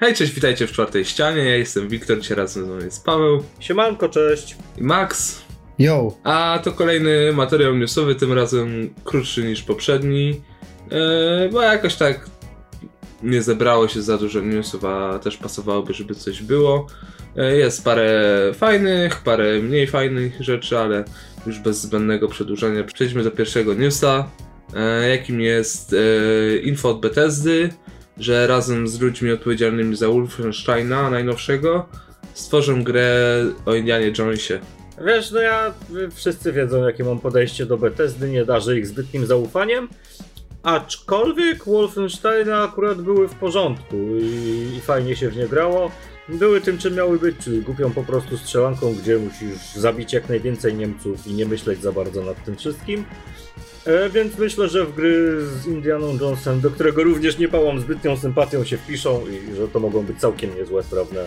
[0.00, 1.44] Hej, cześć, witajcie w czwartej ścianie.
[1.44, 4.56] Ja jestem Wiktor, dzisiaj razem ze mną jest Paweł Siemanko, cześć.
[4.78, 5.42] i Max.
[5.78, 10.40] Yo, A to kolejny materiał newsowy, tym razem krótszy niż poprzedni,
[10.90, 12.26] e, bo jakoś tak
[13.22, 16.86] nie zebrało się za dużo newsów, a też pasowałoby, żeby coś było.
[17.36, 18.20] E, Jest parę
[18.54, 21.04] fajnych, parę mniej fajnych rzeczy, ale
[21.46, 24.30] już bez zbędnego przedłużania przejdźmy do pierwszego newsa,
[24.76, 27.70] e, jakim jest e, info od Bethesdy,
[28.20, 31.88] że razem z ludźmi odpowiedzialnymi za Wolfensteina najnowszego
[32.34, 34.60] stworzą grę o Indianie Jonesie.
[35.06, 39.26] Wiesz, no ja, wy wszyscy wiedzą jakie mam podejście do Bethesdy, nie darzę ich zbytnim
[39.26, 39.88] zaufaniem.
[40.62, 45.90] Aczkolwiek Wolfensteina akurat były w porządku i, i fajnie się w nie grało.
[46.28, 50.74] Były tym czym miały być, czyli głupią po prostu strzelanką, gdzie musisz zabić jak najwięcej
[50.74, 53.04] Niemców i nie myśleć za bardzo nad tym wszystkim.
[53.86, 58.16] E, więc myślę, że w gry z Indianą Jonesem, do którego również nie pałam zbytnią
[58.16, 61.20] sympatią, się wpiszą i że to mogą być całkiem niezłe, sprawne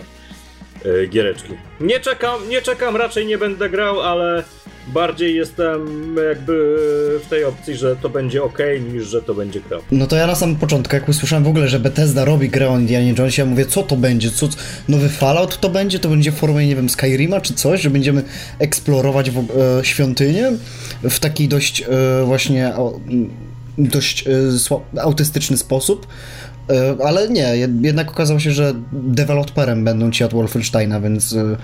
[1.08, 1.52] giereczki.
[1.80, 4.44] Nie czekam, nie czekam, raczej nie będę grał, ale
[4.86, 5.80] bardziej jestem
[6.28, 6.76] jakby
[7.24, 8.58] w tej opcji, że to będzie ok,
[8.92, 9.78] niż że to będzie gra.
[9.90, 12.78] no to ja na samym początku, jak usłyszałem w ogóle, że Bethesda robi grę o
[12.78, 14.48] Indianie Jonesie, ja mówię, co to będzie, co,
[14.88, 18.22] nowy Fallout to będzie, to będzie w formie, nie wiem, Skyrima czy coś, że będziemy
[18.58, 20.52] eksplorować w, e, świątynię
[21.02, 23.00] w taki dość e, właśnie o,
[23.78, 26.06] dość e, autystyczny sposób.
[26.70, 31.56] E, Ale nie, jed- jednak okazało się, że deweloperem będą ci od Wolfensteina, więc e,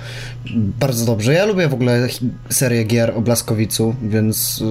[0.81, 1.33] bardzo dobrze.
[1.35, 2.09] Ja lubię w ogóle
[2.51, 4.63] serię gier o Blaskowicu, więc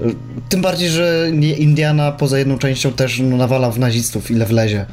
[0.00, 0.06] e,
[0.48, 4.86] tym bardziej, że Indiana poza jedną częścią też no, nawala w nazistów ile wlezie.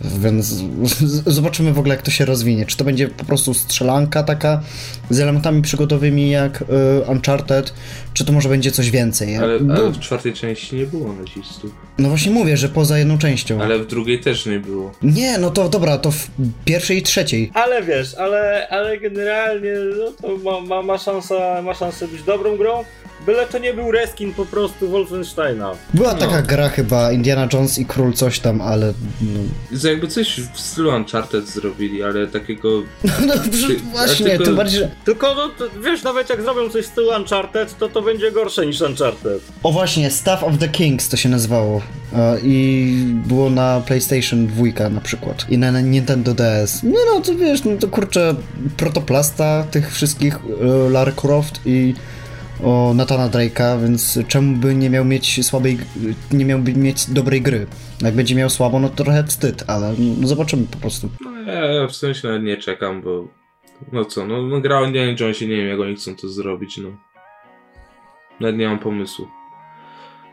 [0.00, 0.54] Więc
[1.26, 2.66] zobaczymy w ogóle jak to się rozwinie.
[2.66, 4.62] Czy to będzie po prostu strzelanka taka
[5.10, 7.74] z elementami przygodowymi jak e, Uncharted,
[8.14, 9.36] czy to może będzie coś więcej.
[9.36, 11.70] Ale, ale w czwartej części nie było nazistów.
[11.98, 13.62] No właśnie mówię, że poza jedną częścią.
[13.62, 14.92] Ale w drugiej też nie było.
[15.02, 16.30] Nie, no to dobra, to w
[16.64, 17.50] pierwszej i trzeciej.
[17.54, 22.56] Ale wiesz, ale, ale generalnie no to ma, ma, ma, szansę, ma szansę być dobrą
[22.56, 22.84] grą,
[23.26, 25.72] byle to nie był reskin po prostu Wolfensteina.
[25.94, 26.18] Była No.
[26.18, 28.92] taka gra chyba, Indiana Jones i Król coś tam, ale...
[29.20, 29.40] No,
[29.78, 32.68] Że jakby coś w stylu Uncharted zrobili, ale takiego...
[33.26, 34.90] no Ty- właśnie, tylko- tym bardziej, że...
[35.04, 38.66] Tylko no, to, wiesz, nawet jak zrobią coś w stylu Uncharted, to to będzie gorsze
[38.66, 39.42] niż Uncharted.
[39.62, 41.80] O właśnie, Staff of the Kings to się nazywało.
[42.16, 42.94] E, I
[43.26, 45.46] było na PlayStation 2 na przykład.
[45.50, 46.82] I na Nintendo DS.
[46.82, 48.34] Nie no, to wiesz, no to kurczę,
[48.76, 50.34] protoplasta tych wszystkich
[50.86, 51.94] e, Lara Croft i
[52.64, 55.78] o Nathana Drake'a, więc czemu by nie miał mieć słabej,
[56.32, 57.66] nie miałby mieć dobrej gry?
[58.00, 61.08] Jak będzie miał słabo, no to trochę wstyd, ale no, zobaczymy po prostu.
[61.20, 63.28] No, ja w sensie nawet nie czekam, bo...
[63.92, 66.78] No co, no, no gra o Indianie Jonesie, nie wiem jak oni chcą to zrobić,
[66.78, 66.88] no.
[68.40, 69.28] Nawet nie mam pomysłu.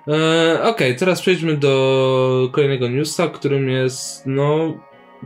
[0.07, 4.73] Eee, Okej, teraz przejdźmy do kolejnego newsa, którym jest, no,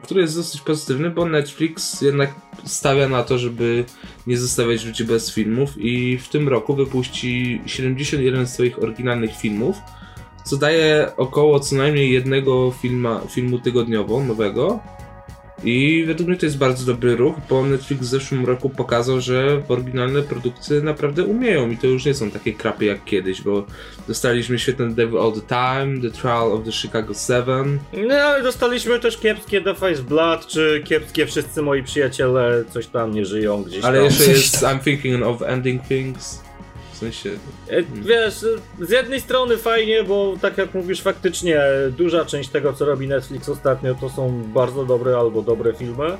[0.03, 2.33] który jest dosyć pozytywny, bo Netflix jednak
[2.63, 3.85] stawia na to, żeby
[4.27, 9.77] nie zostawiać ludzi bez filmów i w tym roku wypuści 71 swoich oryginalnych filmów,
[10.43, 14.79] co daje około co najmniej jednego filma, filmu tygodniowo nowego.
[15.63, 19.61] I według mnie to jest bardzo dobry ruch, bo Netflix w zeszłym roku pokazał, że
[19.67, 23.65] oryginalne produkcje naprawdę umieją i to już nie są takie krapy jak kiedyś, bo
[24.07, 27.79] dostaliśmy świetne Devil All the Time, The Trial of the Chicago 7.
[28.07, 33.13] No ale dostaliśmy też kiepskie The Face Blood, czy kiepskie Wszyscy moi przyjaciele coś tam
[33.13, 34.05] nie żyją gdzieś Ale tam.
[34.05, 36.44] jeszcze jest I'm Thinking of Ending Things.
[36.95, 37.29] W sensie.
[37.69, 38.33] E, Wiesz,
[38.79, 41.61] z jednej strony fajnie, bo tak jak mówisz, faktycznie
[41.97, 46.17] duża część tego, co robi Netflix ostatnio, to są bardzo dobre albo dobre filmy.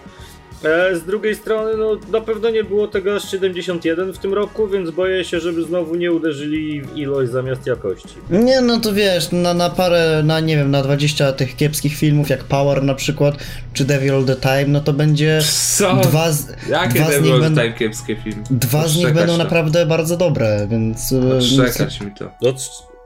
[0.63, 4.67] E, Z drugiej strony, no na pewno nie było tego aż 71 w tym roku,
[4.67, 8.07] więc boję się, żeby znowu nie uderzyli w ilość zamiast jakości.
[8.29, 12.29] Nie, no to wiesz, na, na parę, na nie wiem, na 20 tych kiepskich filmów,
[12.29, 13.35] jak Power na przykład,
[13.73, 15.39] czy Devil All the Time, no to będzie
[15.77, 15.95] Co?
[15.95, 18.43] dwa z, Jakie dwa z Devil nich All the będą, Time kiepskie filmy?
[18.51, 19.37] dwa z nich będą to.
[19.43, 21.13] naprawdę bardzo dobre, więc...
[21.13, 22.31] e, Odszczekać mi to.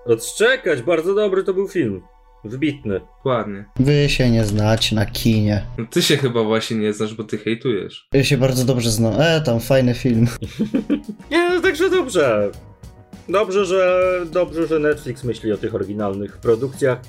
[0.06, 2.02] Odszczekać, bardzo dobry to był film.
[2.44, 3.00] Wybitny.
[3.00, 3.66] Dokładnie.
[3.80, 5.66] Wy się nie znacie na kinie.
[5.78, 8.08] No ty się chyba właśnie nie znasz, bo ty hejtujesz.
[8.14, 9.14] Ja się bardzo dobrze znam.
[9.22, 10.28] E, tam fajny film.
[11.32, 12.52] Nie, no także dobrze.
[13.30, 17.00] Dobrze, że dobrze, że Netflix myśli o tych oryginalnych produkcjach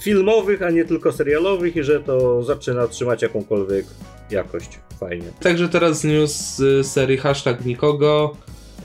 [0.00, 3.86] filmowych, a nie tylko serialowych i że to zaczyna trzymać jakąkolwiek
[4.30, 4.78] jakość.
[5.00, 5.26] Fajnie.
[5.40, 8.36] Także teraz news z serii hashtag nikogo,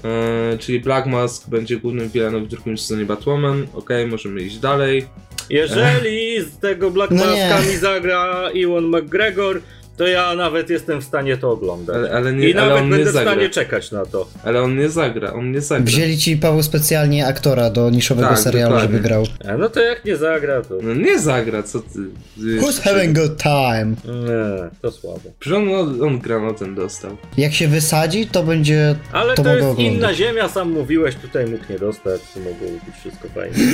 [0.04, 3.68] e, czyli Black Mask będzie głównym villainem w drugim sezonie Batwoman.
[3.74, 5.06] Okej, możemy iść dalej.
[5.50, 7.78] Jeżeli z tego Black No Maskami nie.
[7.78, 9.62] zagra Ewan McGregor,
[10.00, 11.96] to ja nawet jestem w stanie to oglądać.
[11.96, 14.28] Ale, ale nie, I ale nawet on będę nie w stanie czekać na to.
[14.44, 15.86] Ale on nie zagra, on nie zagra.
[15.86, 18.98] Wzięli ci Paweł specjalnie aktora do niszowego Tak, serialu, dokładnie.
[18.98, 19.24] żeby grał.
[19.50, 20.76] A no to jak nie zagra, to...
[20.82, 22.00] No nie zagra, co ty.
[22.40, 23.86] Who's having good time?
[24.06, 25.22] Nie, to słabo.
[25.40, 27.18] Przecież on, on granatem dostał.
[27.38, 28.96] Jak się wysadzi, to będzie.
[29.12, 29.86] Ale To to, jest oglądać.
[29.96, 33.56] inna ziemia, sam mówiłeś, tutaj mógł nie dostać, to mogło być wszystko fajnie.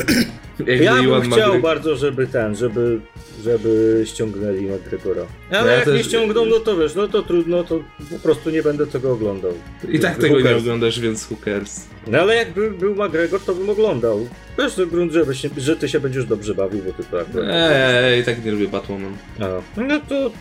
[0.82, 3.00] Ja bym chciał McGregor- bardzo, żeby ten, żeby,
[3.44, 5.22] żeby ściągnęli McGregora.
[5.52, 7.80] Ale No ja jak też- nie ściągną, no to wiesz, no to trudno, to
[8.12, 9.52] po prostu nie będę tego oglądał.
[9.90, 10.62] I tak tego nie cares?
[10.62, 11.88] oglądasz, więc cares.
[12.08, 14.28] No ale jakby był McGregor, to bym oglądał.
[14.58, 17.46] Wiesz, to grunt, żeby się, że ty się będziesz dobrze bawił, bo ty to akurat...
[17.50, 19.14] Eee, i tak nie lubię Batwoman.
[19.40, 20.32] A, no to,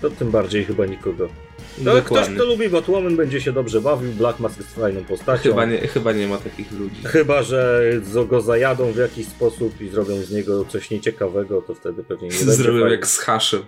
[0.00, 1.28] to tym bardziej chyba nikogo.
[1.78, 5.42] No ale ktoś, kto lubi Batwoman, będzie się dobrze bawił, Black Mask jest fajną postacią.
[5.42, 6.96] Chyba nie, chyba nie ma takich ludzi.
[7.04, 7.82] Chyba, że
[8.28, 12.44] go zajadą w jakiś sposób i zrobią z niego coś nieciekawego, to wtedy pewnie nie
[12.44, 12.90] będzie fajnie.
[12.90, 13.60] jak z haszem.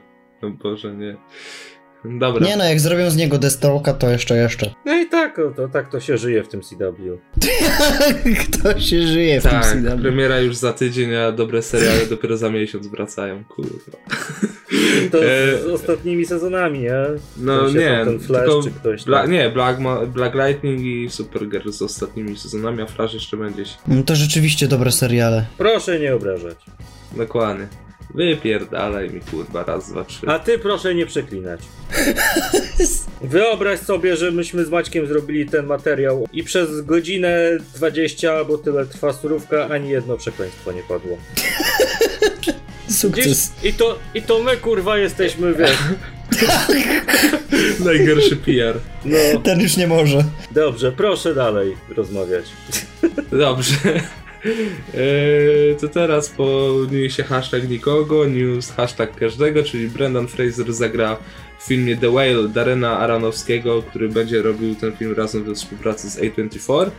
[0.44, 1.17] No Boże, nie.
[2.05, 2.46] Dobra.
[2.46, 4.75] Nie no, jak zrobią z niego Deathstroke'a, to jeszcze, jeszcze.
[4.87, 7.19] No i tak, o, to, tak to się żyje w tym CW.
[8.41, 10.02] Kto się żyje w tak, tym CW?
[10.02, 13.75] premiera już za tydzień, a dobre seriale dopiero za miesiąc wracają, kurwa.
[15.12, 16.94] To E, z ostatnimi sezonami, nie?
[17.37, 21.70] No nie, ten Flash tylko czy ktoś Bla, nie, Black, Ma- Black Lightning i Supergirl
[21.70, 23.76] z ostatnimi sezonami, a Flash jeszcze będzie się.
[23.88, 25.46] No to rzeczywiście dobre seriale.
[25.58, 26.56] Proszę nie obrażać.
[27.17, 27.67] Dokładnie.
[28.14, 30.26] Wypierdalaj mi kurwa, raz, dwa, trzy.
[30.26, 31.61] A ty proszę nie przeklinać.
[33.22, 37.38] Wyobraź sobie, że myśmy z Maćkiem zrobili ten materiał i przez godzinę
[37.75, 41.19] 20 albo tyle trwa surówka, ani jedno przekleństwo nie padło.
[42.40, 42.55] Gdzieś,
[43.00, 43.52] Sukces.
[43.62, 45.78] i, to, I to my kurwa jesteśmy, wiesz.
[47.84, 48.78] Najgorszy PR.
[49.05, 50.25] No Ten już nie może.
[50.50, 52.44] dobrze, proszę dalej rozmawiać.
[53.31, 53.76] Dobrze.
[54.44, 61.17] Eee, to teraz po newsie hashtag nikogo, news hashtag każdego, czyli Brendan Fraser zagra
[61.58, 66.20] w filmie The Whale Darena Aronowskiego, który będzie robił ten film razem we współpracy z
[66.20, 66.91] A24.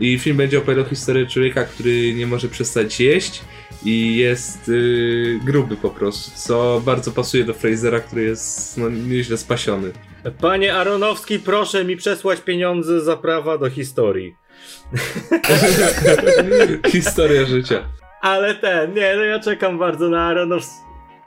[0.00, 3.40] I film będzie opowiadał historię człowieka, który nie może przestać jeść
[3.84, 9.36] i jest yy, gruby po prostu, co bardzo pasuje do Frasera, który jest no, nieźle
[9.36, 9.92] spasiony.
[10.40, 14.45] Panie Aronowski, proszę mi przesłać pieniądze za prawa do historii.
[16.92, 17.84] Historia życia.
[18.20, 20.70] Ale ten, nie, no ja czekam bardzo na Aronows...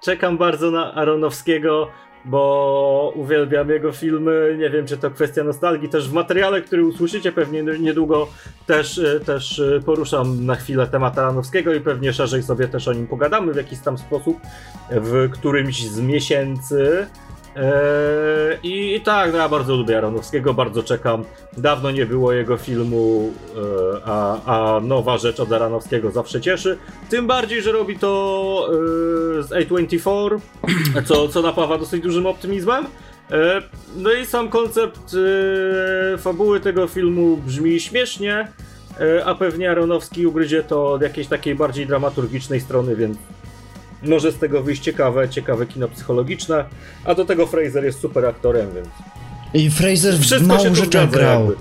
[0.01, 1.91] Czekam bardzo na Aronowskiego,
[2.25, 4.55] bo uwielbiam jego filmy.
[4.59, 5.89] Nie wiem, czy to kwestia nostalgii.
[5.89, 8.27] Też w materiale, który usłyszycie pewnie niedługo,
[8.65, 12.93] też, y, też y, poruszam na chwilę temat Aronowskiego i pewnie szerzej sobie też o
[12.93, 14.37] nim pogadamy w jakiś tam sposób
[14.91, 17.07] w którymś z miesięcy.
[17.59, 21.23] Eee, I, tak, no ja bardzo lubię Aronowskiego, bardzo czekam.
[21.57, 26.77] Dawno nie było jego filmu, e, a, a nowa rzecz od Aronowskiego zawsze cieszy.
[27.09, 28.69] Tym bardziej, że robi to
[29.39, 30.39] e, z A24,
[31.05, 32.85] co, co napawa dosyć dużym optymizmem.
[33.95, 35.15] No i sam koncept
[36.17, 38.47] fabuły tego filmu brzmi śmiesznie,
[39.25, 43.17] a pewnie Aronowski ugryzie to od jakiejś takiej bardziej dramaturgicznej strony, więc
[44.03, 46.65] może z tego wyjść ciekawe, ciekawe kino psychologiczne,
[47.05, 48.87] a do tego Fraser jest super aktorem, więc
[49.53, 51.39] I Fraser w wszystko się mało tu rzeczach grał.
[51.45, 51.55] jakby.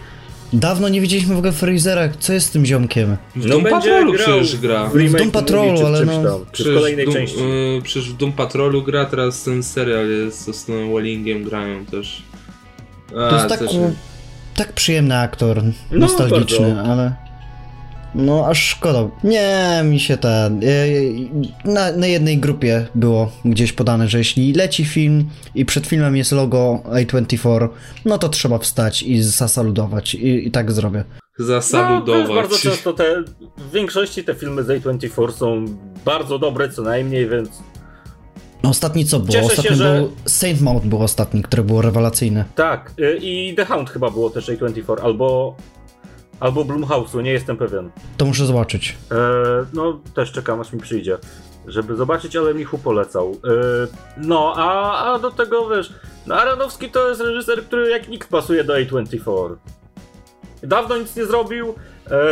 [0.53, 2.09] Dawno nie widzieliśmy w ogóle Frasera.
[2.19, 3.17] Co jest z tym ziomkiem?
[3.37, 4.87] W No Doom Patrolu grał przecież gra.
[4.89, 7.39] W, remake Doom Patrolu, w ale no- tam, czy w Przecież kolejnej Doom, części.
[7.79, 12.23] y, przecież w Doom Patrolu gra, teraz ten serial jest z tym Wellingiem grają też.
[13.11, 13.71] A, To jest tak, też-
[14.55, 16.93] tak przyjemny aktor, No, nostalgiczny, bardzo.
[16.93, 17.13] ale...
[18.15, 19.09] No, aż szkoda.
[19.25, 20.61] Nie, mi się ten...
[21.65, 26.33] Na, na jednej grupie było gdzieś podane, że jeśli leci film i przed filmem jest
[26.33, 27.69] logo A24,
[28.05, 30.15] no to trzeba wstać i zasaludować.
[30.15, 31.05] I, i tak zrobię.
[31.39, 32.27] No, Zasaludować.
[32.29, 33.23] wiesz, bardzo często te,
[33.59, 35.65] w większości te filmy z A24 są
[36.05, 37.49] bardzo dobre co najmniej, więc
[38.63, 39.33] Ostatni co było?
[39.33, 40.13] Cieszę się, Ostatni że- był...
[40.27, 42.45] Saint Maud był ostatni, który było rewelacyjne.
[42.55, 42.93] tak.
[43.01, 45.57] y, I The Hound chyba było też A24, albo
[46.41, 47.91] albo Blumhouse'u, nie jestem pewien.
[48.17, 48.97] To muszę zobaczyć.
[49.11, 49.17] E,
[49.73, 51.19] no, też czekam aż mi przyjdzie,
[51.67, 53.31] żeby zobaczyć, ale Michu polecał.
[53.45, 53.49] E,
[54.17, 55.93] no, a, a do tego wiesz,
[56.27, 59.57] no Aronowski to jest reżyser, który jak nikt pasuje do A24.
[60.63, 61.75] Dawno nic nie zrobił,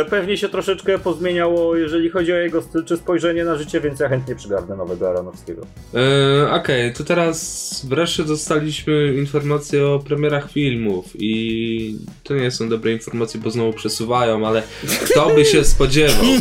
[0.09, 4.09] pewnie się troszeczkę pozmieniało, jeżeli chodzi o jego styl czy spojrzenie na życie, więc ja
[4.09, 5.61] chętnie przygarnę nowego Aronowskiego.
[5.93, 12.91] E, Okej, to teraz wreszcie dostaliśmy informacje o premierach filmów i to nie są dobre
[12.91, 14.63] informacje, bo znowu przesuwają, ale
[15.05, 16.25] kto by się spodziewał?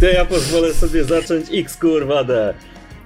[0.00, 2.54] To ja pozwolę sobie zacząć X kurwa D.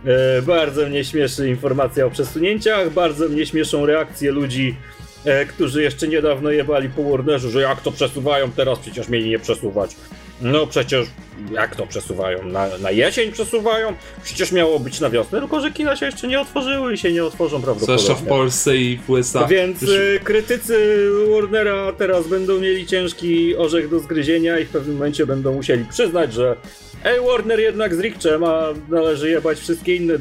[0.04, 4.76] E, bardzo mnie śmieszy informacja o przesunięciach, bardzo mnie śmieszą reakcje ludzi,
[5.24, 9.38] e, którzy jeszcze niedawno jebali po Warnerze, że jak to przesuwają teraz, przecież mieli nie
[9.38, 9.96] przesuwać.
[10.42, 11.06] No przecież
[11.52, 12.46] jak to przesuwają?
[12.46, 13.92] Na, na jesień przesuwają?
[14.22, 17.24] Przecież miało być na wiosnę, tylko że kina się jeszcze nie otworzyły i się nie
[17.24, 18.04] otworzą prawdopodobnie.
[18.04, 19.46] Zwłaszcza w Polsce i w USA.
[19.46, 25.26] Więc y, krytycy Warnera teraz będą mieli ciężki orzech do zgryzienia i w pewnym momencie
[25.26, 26.56] będą musieli przyznać, że
[27.04, 30.14] ej Warner jednak z Rikczem, a należy jebać wszystkie inne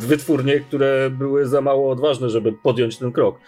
[0.00, 3.38] wytwórnie, które były za mało odważne, żeby podjąć ten krok.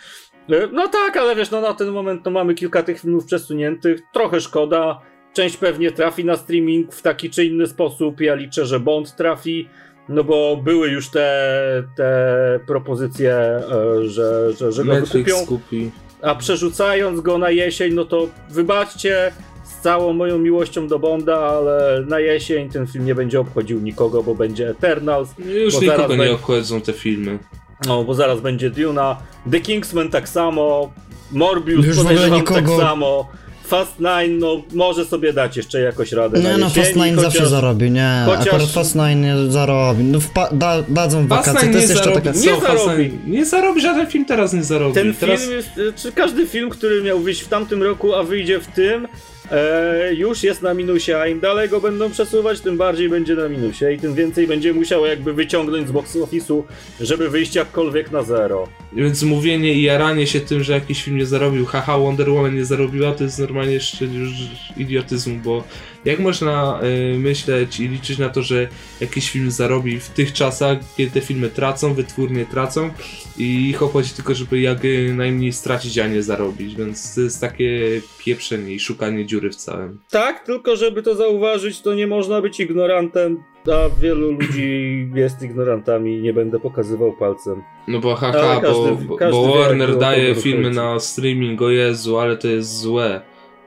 [0.50, 4.00] Y, No tak, ale wiesz, no na ten moment to mamy kilka tych filmów przesuniętych,
[4.14, 5.00] trochę szkoda.
[5.32, 8.20] Część pewnie trafi na streaming w taki czy inny sposób.
[8.20, 9.68] Ja liczę, że Bond trafi,
[10.08, 13.62] no bo były już te, te propozycje, e,
[14.08, 15.46] że, że, że go wykupią.
[15.46, 15.90] kupi.
[16.22, 19.32] A przerzucając go na jesień, no to wybaczcie
[19.64, 24.22] z całą moją miłością do Bonda, ale na jesień ten film nie będzie obchodził nikogo,
[24.22, 25.28] bo będzie Eternals.
[25.38, 27.38] Już nikogo nie obchodzą te filmy.
[27.86, 29.16] No, bo zaraz będzie Duna,
[29.50, 30.92] The Kingsman tak samo,
[31.32, 33.28] Morbius Już podejrzewam tak samo,
[33.66, 37.32] Fast Nine, no może sobie dać jeszcze jakoś radę Nie na no, Fast Nine chociaż-
[37.32, 38.22] zawsze zarobi, nie.
[38.26, 40.04] chociaż- Akurat Fast Nine nie zarobi.
[40.04, 42.22] No wpa- da, dadzą wakacje, Fast to jest nie jeszcze zarobi.
[42.26, 42.38] taka...
[42.38, 43.04] Nie Co, Fast zarobi.
[43.04, 44.94] Nine- Nie zarobi, żaden film teraz nie zarobi.
[44.94, 45.40] Ten teraz...
[45.40, 49.08] film jest, czy każdy film, który miał wyjść w tamtym roku, a wyjdzie w tym,
[49.50, 53.48] e, już jest na minusie, a im dalej go będą przesuwać, tym bardziej będzie na
[53.48, 56.62] minusie i tym więcej będzie musiało jakby wyciągnąć z box office'u,
[57.00, 58.68] żeby wyjść jakkolwiek na zero.
[58.92, 62.64] Więc mówienie i jaranie się tym, że jakiś film nie zarobił, haha, Wonder Woman nie
[62.64, 64.30] zarobiła, to jest normalnie jeszcze już
[64.76, 65.64] idiotyzm, bo
[66.04, 66.80] jak można
[67.14, 68.68] y, myśleć i liczyć na to, że
[69.00, 72.90] jakiś film zarobi w tych czasach, kiedy te filmy tracą, wytwórnie tracą
[73.38, 74.78] i ich obchodzi tylko, żeby jak
[75.14, 79.98] najmniej stracić, a nie zarobić, więc to jest takie pieprzenie i szukanie dziury w całym.
[80.10, 86.16] Tak, tylko żeby to zauważyć, to nie można być ignorantem, a wielu ludzi jest ignorantami
[86.18, 87.62] i nie będę pokazywał palcem.
[87.88, 92.36] No bo haha, każdy- bo, każdy bo Warner daje filmy na streaming, o Jezu, ale
[92.36, 93.20] to jest złe.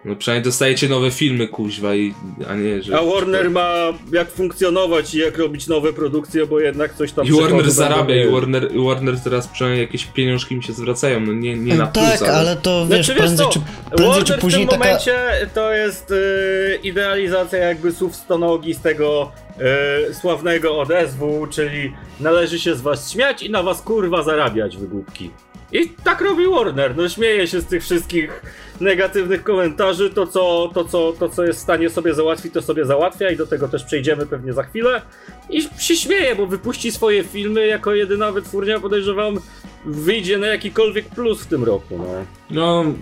[0.05, 2.13] No przynajmniej dostajecie nowe filmy, kuźwa, i,
[2.49, 2.99] a nie, że...
[2.99, 7.31] A Warner ma jak funkcjonować i jak robić nowe produkcje, bo jednak coś tam I
[7.31, 8.31] Warner zarabia, i.
[8.31, 12.19] Warner, i Warner teraz przynajmniej jakieś pieniążki mi się zwracają, no nie, nie na plus,
[12.19, 14.69] Tak, ale to wiesz, Znaczy, wiesz prędzej, co, czy, prędzej Warner czy w później tym
[14.69, 14.83] taka...
[14.85, 15.15] momencie
[15.53, 19.31] to jest y, idealizacja jakby słów stonogi z tego
[20.09, 25.31] y, sławnego odezwu, czyli należy się z was śmiać i na was kurwa zarabiać, wygłupki.
[25.71, 28.41] I tak robi Warner, no śmieje się z tych wszystkich
[28.81, 32.85] negatywnych komentarzy, to co, to, co, to co jest w stanie sobie załatwić, to sobie
[32.85, 35.01] załatwia i do tego też przejdziemy pewnie za chwilę.
[35.49, 39.39] I się śmieje, bo wypuści swoje filmy jako jedyna wytwórnia, podejrzewam,
[39.85, 42.05] wyjdzie na jakikolwiek plus w tym roku, no.
[42.51, 42.93] No,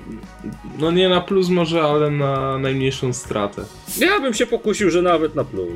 [0.80, 3.66] no nie na plus może, ale na najmniejszą stratę.
[3.98, 5.70] Ja bym się pokusił, że nawet na plus.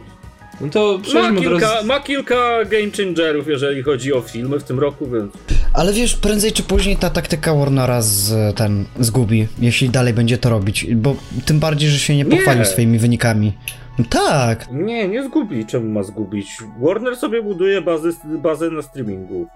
[0.62, 1.88] No to Ma kilka, razu...
[1.88, 5.34] ma kilka game changerów, jeżeli chodzi o filmy w tym roku, więc.
[5.77, 10.50] Ale wiesz, prędzej czy później ta taktyka Warnera z, ten, zgubi, jeśli dalej będzie to
[10.50, 11.15] robić, bo
[11.46, 12.31] tym bardziej, że się nie Nie.
[12.38, 13.53] pochwalił swoimi wynikami.
[14.00, 15.65] No tak, Nie, nie zgubi.
[15.65, 16.48] Czemu ma zgubić?
[16.81, 18.10] Warner sobie buduje bazę,
[18.43, 19.48] bazę na streamingu.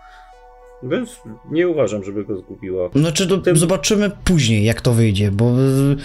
[0.84, 1.10] Więc
[1.52, 2.90] nie uważam, żeby go zgubiła.
[2.96, 5.52] znaczy to Tym- zobaczymy później, jak to wyjdzie, bo...
[5.60, 5.96] y,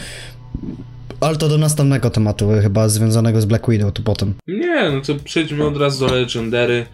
[1.20, 4.34] Ale to do następnego tematu, chyba związanego z Black Widow, to potem.
[4.48, 6.86] Nie, no to przejdźmy od razu do Legendary,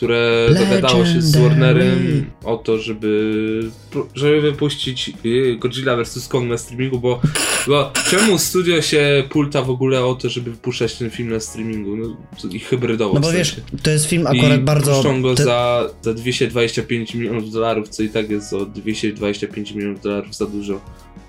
[0.00, 1.36] które dogadało się z.
[1.36, 3.70] Warnerem o to, żeby,
[4.14, 6.28] żeby wypuścić y, Godzilla vs.
[6.28, 7.20] Kong na streamingu, bo,
[7.66, 11.96] bo czemu studio się pulta w ogóle o to, żeby wypuszczać ten film na streamingu?
[11.96, 12.16] No,
[12.50, 13.82] i hybrydowo No w bo wiesz, sensie.
[13.82, 14.94] to jest film akurat I bardzo...
[14.94, 20.00] puszczą go te- za, za 225 milionów dolarów, co i tak jest o 225 milionów
[20.00, 20.80] dolarów za dużo.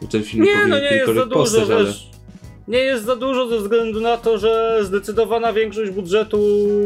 [0.01, 1.93] Bo ten film Nie, no powinien nie jest za dużo, powstać, ale...
[2.71, 6.39] Nie jest za dużo ze względu na to, że zdecydowana większość budżetu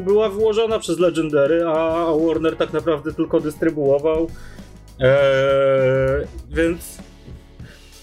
[0.04, 4.30] była wyłożona przez Legendary, a Warner tak naprawdę tylko dystrybuował.
[5.00, 6.98] Eee, więc.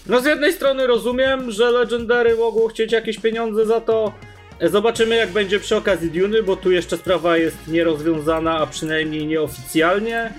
[0.07, 4.13] No z jednej strony rozumiem, że Legendary mogło chcieć jakieś pieniądze za to.
[4.61, 10.33] Zobaczymy jak będzie przy okazji Duny, bo tu jeszcze sprawa jest nierozwiązana, a przynajmniej nieoficjalnie.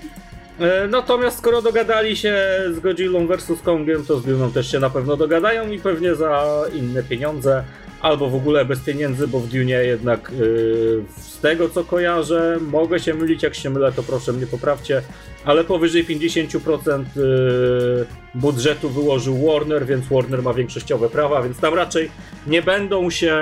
[0.59, 2.35] E, Natomiast skoro dogadali się
[2.71, 6.63] z Godzillą vs Kongiem, to z Duną też się na pewno dogadają i pewnie za
[6.73, 7.63] inne pieniądze,
[8.01, 12.99] albo w ogóle bez pieniędzy, bo w Dunie jednak yy, z tego co kojarzę, mogę
[12.99, 15.01] się mylić, jak się mylę to proszę mnie poprawcie,
[15.45, 22.11] ale powyżej 50% yy, budżetu wyłożył Warner, więc Warner ma większościowe prawa, więc tam raczej
[22.47, 23.37] nie będą się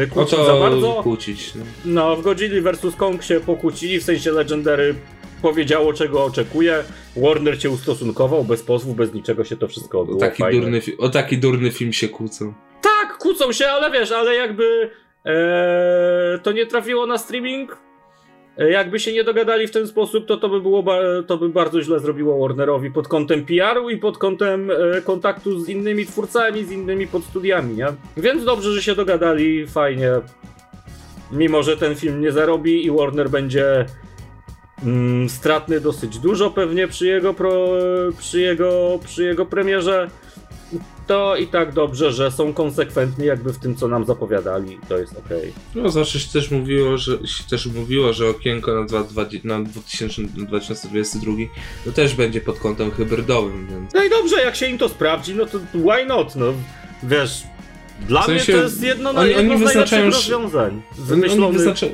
[0.00, 1.00] yy, kłócić za bardzo.
[1.02, 1.52] kłócić.
[1.54, 1.64] No.
[1.84, 2.96] No, w Godzilla vs.
[2.96, 4.94] Kong się pokłócili, w sensie Legendary
[5.42, 6.84] powiedziało, czego oczekuje.
[7.16, 10.20] Warner się ustosunkował, bez pozwów, bez niczego się to wszystko O odbyło.
[10.20, 10.60] taki, fajnie.
[10.60, 12.54] durny, fi- o taki durny film się kłócą.
[12.82, 14.90] Tak, kłócą się, ale wiesz, ale jakby
[15.26, 17.76] e, to nie trafiło na streaming,
[18.58, 20.84] E, jakby się nie dogadali w ten sposób, to to by było
[21.26, 25.68] to by bardzo źle zrobiło Warnerowi pod kątem PR-u i pod kątem e, kontaktu z
[25.68, 27.86] innymi twórcami, z innymi podstudiami, nie?
[28.16, 30.10] Więc dobrze, że się dogadali, fajnie.
[31.32, 33.86] Mimo, że ten film nie zarobi i Warner będzie
[35.28, 37.68] stratny dosyć dużo pewnie przy jego, pro,
[38.18, 40.10] przy jego, przy jego premierze,
[41.06, 44.78] to i tak dobrze, że są konsekwentni jakby w tym, co nam zapowiadali.
[44.88, 45.38] To jest okej.
[45.38, 45.82] Okay.
[45.82, 49.62] No zawsze się też mówiło, że się też mówiło, że okienko na, 2, 2, na
[49.62, 51.32] 2022
[51.84, 53.94] to też będzie pod kątem hybrydowym, więc...
[53.94, 56.46] No i dobrze, jak się im to sprawdzi, no to why not, no
[57.02, 57.42] wiesz...
[58.08, 61.44] Dla w sensie, mnie to jest jedno, oni, jedno oni z najlepszych rozwiązań wymyślonych.
[61.44, 61.86] Oni, wyznacza...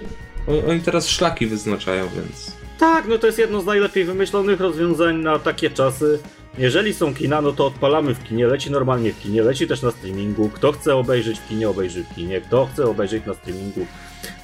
[0.69, 2.62] oni teraz szlaki wyznaczają, więc...
[2.83, 6.19] Tak, no to jest jedno z najlepiej wymyślonych rozwiązań na takie czasy.
[6.59, 9.91] Jeżeli są kina, no to odpalamy w kinie, leci normalnie w kinie, leci też na
[9.91, 10.51] streamingu.
[10.55, 12.41] Kto chce obejrzeć w kinie, obejrzy w kinie.
[12.41, 13.87] Kto chce obejrzeć na streamingu,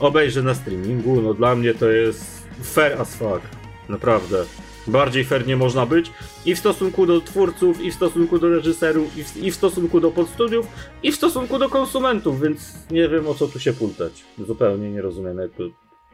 [0.00, 1.20] obejrzy na streamingu.
[1.20, 3.40] No dla mnie to jest fair as fuck.
[3.88, 4.44] Naprawdę.
[4.86, 6.10] Bardziej fair nie można być
[6.46, 10.00] i w stosunku do twórców, i w stosunku do reżyserów, i w, i w stosunku
[10.00, 10.66] do podstudiów,
[11.02, 14.24] i w stosunku do konsumentów, więc nie wiem o co tu się pultać.
[14.46, 15.70] Zupełnie nie rozumiem jakby.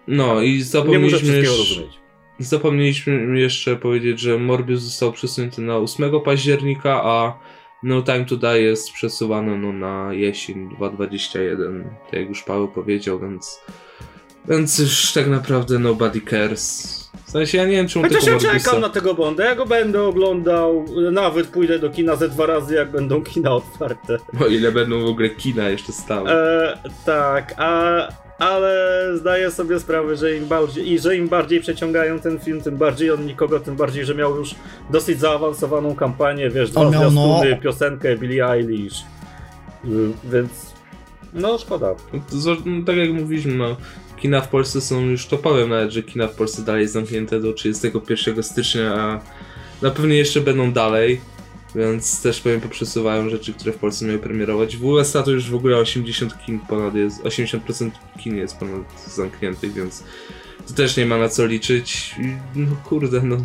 [0.08, 1.08] No i zapomnieliśmy...
[1.08, 2.03] Nie muszę wszystkiego rozumieć.
[2.38, 7.38] Zapomnieliśmy jeszcze powiedzieć, że Morbius został przesunięty na 8 października, a
[7.82, 13.20] No Time to Die jest przesuwany no, na jesień 2021, tak jak już Paweł powiedział,
[13.20, 13.60] więc
[14.48, 17.04] więc już tak naprawdę nobody cares.
[17.26, 20.02] W sensie ja nie wiem, czemu Chociaż ja czekam na tego Bonda, ja go będę
[20.02, 24.18] oglądał, nawet pójdę do kina ze dwa razy, jak będą kina otwarte.
[24.40, 26.30] O ile będą w ogóle kina jeszcze stałe.
[26.32, 32.18] E, tak, a ale zdaję sobie sprawę, że im bardziej, i że im bardziej przeciągają
[32.18, 34.54] ten film, tym bardziej on nikogo, tym bardziej, że miał już
[34.90, 37.40] dosyć zaawansowaną kampanię, wiesz, dwa miał, no...
[37.62, 39.00] piosenkę Billie Eilish,
[39.84, 39.88] y,
[40.24, 40.74] więc
[41.34, 41.94] no szkoda.
[42.12, 42.20] No,
[42.64, 43.76] no, tak jak mówiliśmy, no,
[44.16, 48.42] kina w Polsce są już topowym, nawet że kina w Polsce dalej zamknięte do 31
[48.42, 49.20] stycznia, a
[49.82, 51.20] na pewno jeszcze będą dalej.
[51.74, 54.76] Więc też powiem poprzesuwają rzeczy, które w Polsce miały premierować.
[54.76, 59.72] W USA to już w ogóle 80 kin ponad jest, 80% kin jest ponad zamkniętych,
[59.72, 60.04] więc
[60.68, 62.14] to też nie ma na co liczyć.
[62.54, 63.36] No kurde, no.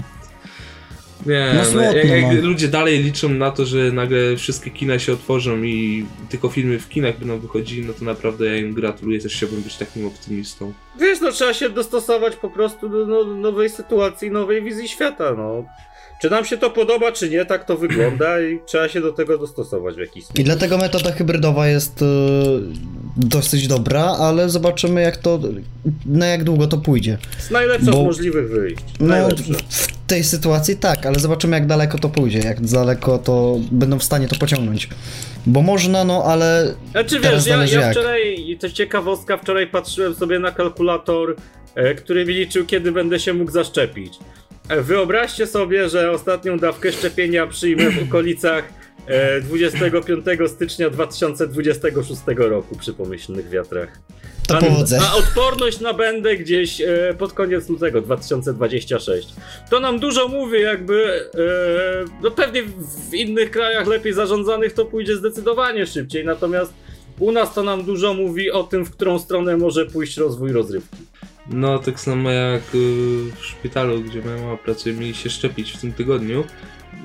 [1.25, 2.47] Nie, no, no, jak, jak no.
[2.47, 6.89] ludzie dalej liczą na to, że nagle wszystkie kina się otworzą i tylko filmy w
[6.89, 10.73] kinach będą wychodziły, no to naprawdę ja im gratuluję, też chciałbym być takim optymistą.
[10.99, 15.65] Wiesz, no trzeba się dostosować po prostu do no, nowej sytuacji, nowej wizji świata, no.
[16.21, 19.37] Czy nam się to podoba, czy nie, tak to wygląda i trzeba się do tego
[19.37, 20.39] dostosować w jakiś sposób.
[20.39, 22.05] I dlatego metoda hybrydowa jest y,
[23.17, 25.39] dosyć dobra, ale zobaczymy jak to,
[26.05, 27.17] na jak długo to pójdzie.
[27.37, 28.83] Z najlepszych Bo, możliwych wyjść.
[28.99, 29.15] No,
[29.69, 34.03] w tej sytuacji tak, ale zobaczymy jak daleko to pójdzie, jak daleko to będą w
[34.03, 34.89] stanie to pociągnąć.
[35.45, 36.73] Bo można, no ale.
[36.91, 41.35] Znaczy wiesz, ja, ja wczoraj, to ciekawostka, wczoraj patrzyłem sobie na kalkulator,
[41.75, 44.13] e, który mi liczył, kiedy będę się mógł zaszczepić.
[44.77, 48.63] Wyobraźcie sobie, że ostatnią dawkę szczepienia przyjmę w okolicach
[49.41, 53.99] 25 e, stycznia 2026 roku przy pomyślnych wiatrach.
[54.47, 54.99] To powodzę.
[55.01, 59.27] A odporność na będę gdzieś e, pod koniec lutego 2026.
[59.69, 61.29] To nam dużo mówi, jakby.
[61.35, 62.63] E, no pewnie
[63.09, 66.73] w innych krajach lepiej zarządzanych to pójdzie zdecydowanie szybciej, natomiast
[67.19, 70.97] u nas to nam dużo mówi o tym, w którą stronę może pójść rozwój rozrywki.
[71.49, 72.77] No, tak samo jak y,
[73.39, 76.43] w szpitalu, gdzie moja mama pracuje, mieli się szczepić w tym tygodniu.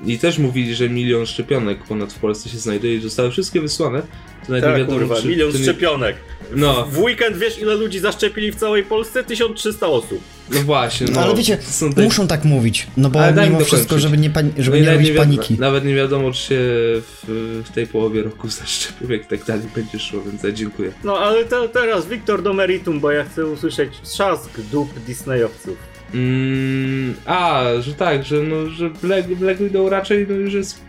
[0.05, 4.01] I też mówili, że milion szczepionek ponad w Polsce się znajduje i zostały wszystkie wysłane.
[4.01, 6.15] To nawet tak, wiadomo, kurwa, milion szczepionek.
[6.55, 6.85] No.
[6.85, 9.23] W weekend wiesz ile ludzi zaszczepili w całej Polsce?
[9.23, 10.21] 1300 osób.
[10.49, 11.21] No właśnie, no.
[11.21, 11.57] Ale wiecie,
[11.95, 12.03] te...
[12.03, 15.09] muszą tak mówić, no bo Ale mimo wszystko, żeby nie, pani- żeby no nie robić
[15.09, 15.55] nie paniki.
[15.59, 19.99] Nawet nie wiadomo, czy się w, w tej połowie roku zaszczepił, jak tak dalej będzie
[19.99, 20.91] szło, więc ja dziękuję.
[21.03, 25.77] No ale te, teraz Wiktor do meritum, bo ja chcę usłyszeć trzask dup Disneyowców.
[26.13, 30.79] Mm, a, że tak, że, no, że Black, Black Widow raczej no, już jest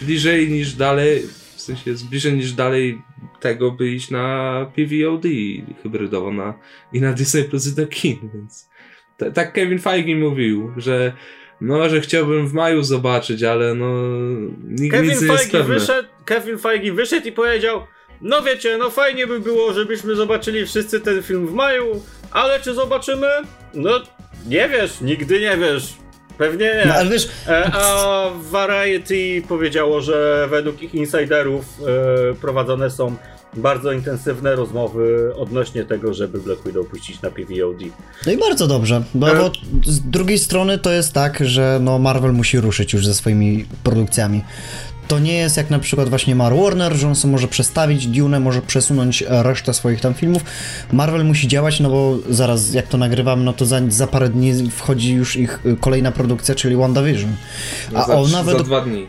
[0.00, 1.22] bliżej niż dalej,
[1.76, 3.02] sensie jest bliżej niż dalej
[3.40, 5.24] tego, by iść na PVOD
[5.82, 6.54] hybrydowo na,
[6.92, 8.68] i na Disney Plus i do kin, więc
[9.16, 11.12] t- tak Kevin Feige mówił, że
[11.60, 13.94] no, że chciałbym w maju zobaczyć, ale no
[14.68, 15.74] nikt Kevin nic nie Feige jest pewne.
[15.74, 17.82] Wyszedł, Kevin Feige wyszedł i powiedział
[18.20, 22.74] no wiecie, no fajnie by było, żebyśmy zobaczyli wszyscy ten film w maju, ale czy
[22.74, 23.26] zobaczymy?
[23.74, 24.00] No
[24.46, 25.94] nie wiesz, nigdy nie wiesz.
[26.38, 26.84] Pewnie nie.
[26.86, 27.28] No, ale wiesz...
[27.48, 31.64] E, a Variety powiedziało, że według ich insiderów
[32.30, 33.16] e, prowadzone są
[33.56, 37.80] bardzo intensywne rozmowy odnośnie tego, żeby Black Widow puścić na PVOD.
[38.26, 39.36] No i bardzo dobrze, bo, e...
[39.36, 39.50] bo
[39.84, 44.44] z drugiej strony to jest tak, że no Marvel musi ruszyć już ze swoimi produkcjami.
[45.08, 48.40] To nie jest jak na przykład właśnie Mar Warner, że on sobie może przestawić Dune,
[48.40, 50.42] może przesunąć e, resztę swoich tam filmów.
[50.92, 54.70] Marvel musi działać, no bo zaraz jak to nagrywam, no to za, za parę dni
[54.70, 57.32] wchodzi już ich y, kolejna produkcja, czyli WandaVision.
[57.92, 58.66] No A za, ona za według...
[58.66, 59.06] dwa dni.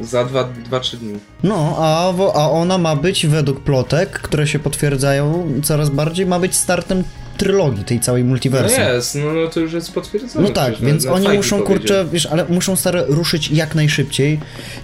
[0.00, 1.18] Za dwa, dwa, trzy dni.
[1.42, 6.56] No, a, a ona ma być według plotek, które się potwierdzają coraz bardziej, ma być
[6.56, 7.04] startem
[7.38, 8.82] trylogii tej całej No multiversum.
[8.82, 10.48] jest, no, no to już jest potwierdzone.
[10.48, 14.40] No tak, przecież, więc na oni muszą, kurczę, wiesz, ale muszą stare ruszyć jak najszybciej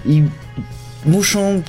[0.06, 0.22] i
[1.06, 1.62] muszą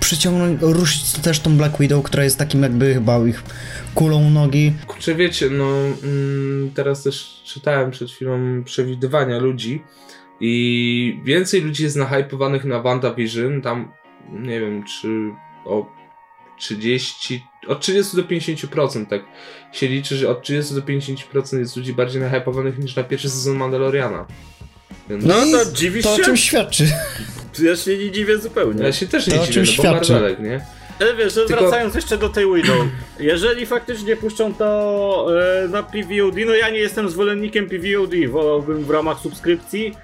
[0.00, 3.42] przyciągnąć, ruszyć też tą Black Widow, która jest takim jakby chyba ich
[3.94, 4.72] kulą u nogi.
[4.86, 5.66] Kurczę, wiecie, no
[6.02, 9.82] mm, teraz też czytałem przed chwilą przewidywania ludzi
[10.40, 13.92] i więcej ludzi jest nahypowanych na WandaVision, tam
[14.32, 15.30] nie wiem, czy
[15.64, 15.86] o
[16.62, 19.22] 30, od 30 do 50% tak
[19.72, 23.56] się liczy, że od 30 do 50% jest ludzi bardziej nahypowanych niż na pierwszy sezon
[23.56, 24.26] Mandaloriana.
[25.10, 26.22] Więc No to dziwisz To o się?
[26.24, 26.84] czym świadczy.
[27.62, 28.84] Ja się nie dziwię zupełnie.
[28.84, 29.96] ja się też nie To o dziwię, czym no bo?
[29.96, 30.64] Marvelek, nie?
[31.00, 32.76] Ale wiesz, że Tylko- wracając jeszcze do tej Widow,
[33.20, 35.26] jeżeli faktycznie puszczą to
[35.64, 39.94] e, na PVOD, no ja nie jestem zwolennikiem PVOD, wolałbym w ramach subskrypcji.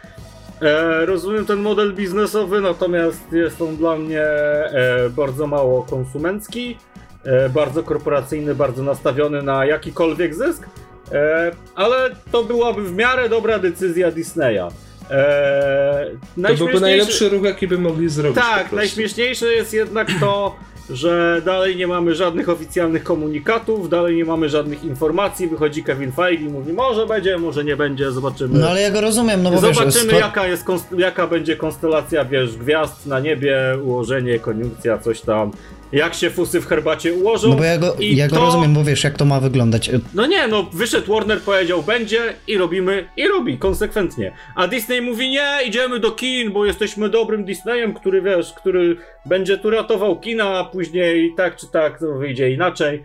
[0.62, 6.78] E, rozumiem ten model biznesowy, natomiast jest on dla mnie e, bardzo mało konsumencki,
[7.24, 10.66] e, bardzo korporacyjny, bardzo nastawiony na jakikolwiek zysk,
[11.12, 14.68] e, ale to byłaby w miarę dobra decyzja Disneya.
[15.10, 16.10] E,
[16.48, 18.38] To byłby najlepszy ruch, jaki by mogli zrobić.
[18.42, 20.56] tak, najśmieszniejsze jest jednak to,
[20.90, 25.48] że dalej nie mamy żadnych oficjalnych komunikatów, dalej nie mamy żadnych informacji.
[25.48, 28.58] Wychodzi Kevin Feige i mówi, może będzie, może nie będzie, zobaczymy.
[28.58, 30.20] No ale ja go rozumiem, no bo Zobaczymy, wiesz...
[30.20, 35.50] jaka, jest konst- jaka będzie konstelacja, wiesz, gwiazd na niebie, ułożenie, koniunkcja, coś tam.
[35.92, 37.48] Jak się fusy w herbacie ułożą.
[37.48, 39.90] No bo ja go, i ja go to- rozumiem, bo wiesz, jak to ma wyglądać.
[40.14, 44.32] No nie, no wyszedł Warner, powiedział będzie i robimy i robi konsekwentnie.
[44.54, 49.58] A Disney mówi nie, idziemy do kin, bo jesteśmy dobrym Disneyem, który wiesz, który będzie
[49.58, 53.04] tu ratował kina, a później tak czy tak to wyjdzie inaczej.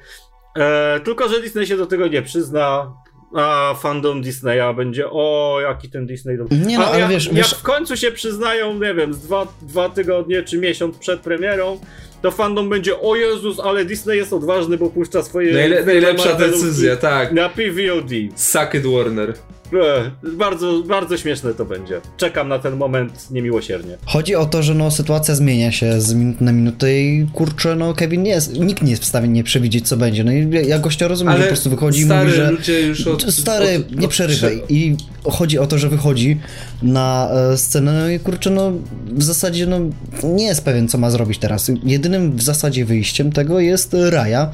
[0.59, 2.93] E, tylko, że Disney się do tego nie przyzna.
[3.35, 6.37] A fandom Disneya będzie, o jaki ten Disney.
[6.37, 6.57] dobry.
[6.57, 9.47] Nie no, ale jak, wiesz- jak wiesz- w końcu się przyznają, nie wiem, z dwa,
[9.61, 11.79] dwa tygodnie czy miesiąc przed premierą,
[12.21, 15.53] to fandom będzie, o Jezus, ale Disney jest odważny, bo puszcza swoje.
[15.53, 17.31] Najle- najlepsza decyzja, tak.
[17.31, 18.11] Na PVOD.
[18.35, 19.33] Suck it, Warner.
[19.71, 22.01] Ech, bardzo, bardzo śmieszne to będzie.
[22.17, 23.97] Czekam na ten moment niemiłosiernie.
[24.05, 27.93] Chodzi o to, że no sytuacja zmienia się z minuty na minutę i kurczę, no
[27.93, 30.23] Kevin nie jest, nikt nie jest w stanie nie przewidzieć co będzie.
[30.23, 32.51] No i ja- gościa rozumiem, że po prostu wychodzi i mówi, że...
[32.51, 33.33] ludzie już od...
[33.33, 34.63] Stary, od, nie od- przerywaj.
[34.69, 36.39] I chodzi o to, że wychodzi
[36.81, 38.71] na e, scenę, no i kurczę, no
[39.11, 39.79] w zasadzie no
[40.23, 41.71] nie jest pewien, co ma zrobić teraz.
[41.83, 44.51] Jedynym w zasadzie wyjściem tego jest Raja.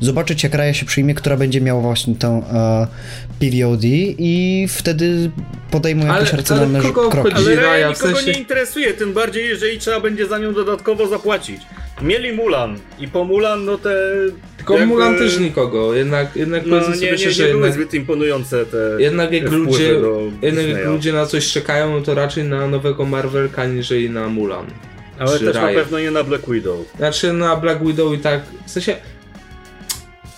[0.00, 2.86] Zobaczyć, jak Raja się przyjmie, która będzie miała właśnie tę e,
[3.40, 5.30] PVOD i wtedy
[5.70, 7.32] podejmą Ale- jakieś ale racjonalne kogo kroki.
[7.36, 11.06] Ale Raya w nikogo sensie- nie interesuje, tym bardziej jeżeli trzeba będzie za nią dodatkowo
[11.06, 11.60] zapłacić.
[12.02, 13.96] Mieli Mulan i po Mulan no te...
[14.56, 17.66] Tylko jakby- Mulan też nikogo, jednak, jednak No powiedzmy nie, sobie nie, szczerze, nie były
[17.66, 19.94] jednak, zbyt imponujące te jednak jak ludzie,
[20.42, 24.66] jednak jak ludzie na coś czekają, no to raczej na nowego Marvelka, niżeli na Mulan.
[25.18, 25.74] Ale też Raya.
[25.76, 26.76] na pewno nie na Black Widow.
[26.96, 28.96] Znaczy na Black Widow i tak, w sensie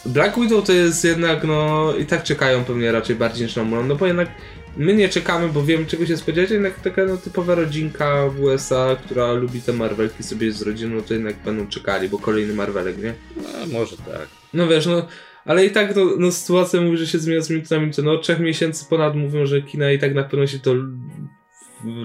[0.06, 3.88] Black Widow to jest jednak, no i tak czekają pewnie raczej bardziej niż na Mulan,
[3.88, 4.28] no bo jednak
[4.76, 8.96] my nie czekamy, bo wiemy czego się spodziewać, jednak taka no, typowa rodzinka w USA,
[9.04, 13.14] która lubi te Marvelki sobie z rodziną, to jednak będą czekali, bo kolejny Marvelek, nie?
[13.36, 14.28] No, może tak.
[14.54, 15.06] No wiesz, no,
[15.44, 18.02] ale i tak no, no sytuacja mówi, że się zmienia z minuty na minutę.
[18.02, 20.74] No od trzech miesięcy ponad mówią, że kina i tak na pewno się to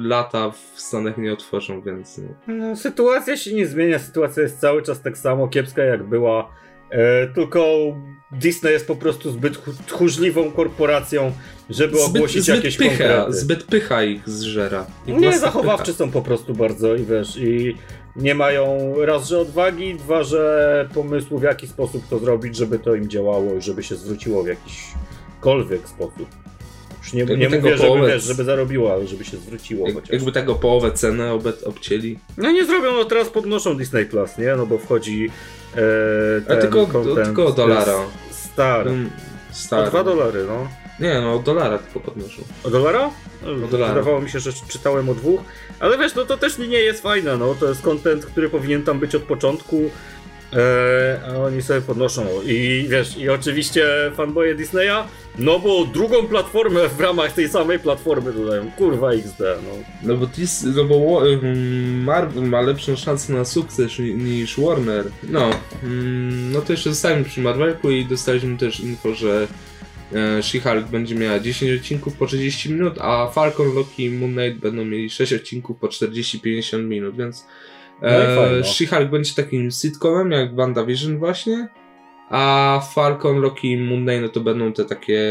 [0.01, 2.53] lata w Stanach nie otworzą, więc no.
[2.53, 6.51] No, sytuacja się nie zmienia, sytuacja jest cały czas tak samo kiepska jak była.
[6.91, 7.65] E, tylko
[8.31, 11.31] Disney jest po prostu zbyt ch- tchórzliwą korporacją,
[11.69, 13.33] żeby ogłosić jakieś pycha, konkrety.
[13.33, 14.85] zbyt pycha ich zżera.
[15.07, 17.75] Ich Nie, zachowawczy są po prostu bardzo i wiesz, i
[18.15, 22.95] nie mają raz, że odwagi, dwa, że pomysłu w jaki sposób to zrobić, żeby to
[22.95, 26.29] im działało i żeby się zwróciło w jakiśkolwiek sposób.
[27.03, 30.09] Już nie, nie mówię, żeby, połowę- pycha, żeby zarobiło, ale żeby się zwróciło Jak, chociaż.
[30.09, 32.19] jakby tego połowę cenę obet, obcięli.
[32.37, 34.55] No nie zrobią, no teraz podnoszą Disney Plus, nie?
[34.55, 35.29] No bo wchodzi
[35.75, 35.81] e,
[36.45, 37.93] A ten tylko, content tylko o dolara.
[38.29, 38.83] s- Star.
[38.85, 39.09] Ten
[39.51, 39.89] O Stary.
[39.89, 40.67] dwa dolary, no.
[40.99, 42.41] Nie no, o dolara tylko podnoszą.
[42.63, 43.09] O dolara?
[43.63, 43.93] O dolara.
[43.93, 45.41] Wydawało mi się, że czytałem o dwóch.
[45.79, 47.55] Ale wiesz, no to też nie jest fajne, no.
[47.55, 49.89] To jest content, który powinien tam być od początku.
[50.53, 52.25] E, a oni sobie podnoszą.
[52.45, 53.85] I wiesz, i oczywiście
[54.15, 55.03] fanboye Disneya,
[55.37, 58.71] no bo drugą platformę w ramach tej samej platformy dodają.
[58.71, 59.69] Kurwa XD, no.
[60.03, 61.21] No bo, tis, no bo
[62.03, 65.05] Marvel ma lepszą szansę na sukces ni- niż Warner.
[65.23, 65.49] No,
[65.83, 69.47] mm, no to jeszcze zostałem przy Marvelku i dostaliśmy też info, że
[70.13, 74.59] e, She-Hulk będzie miała 10 odcinków po 30 minut, a Falcon, Loki i Moon Knight
[74.59, 77.45] będą mieli 6 odcinków po 40-50 minut, więc
[78.01, 78.63] No e.
[78.63, 81.67] She-Hulk będzie takim sitcomem jak WandaVision właśnie,
[82.29, 85.21] a Falcon, Loki i Moon Knight no to będą te takie